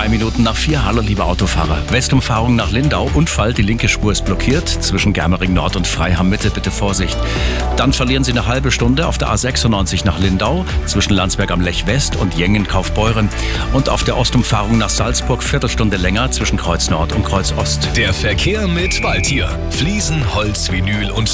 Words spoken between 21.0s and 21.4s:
und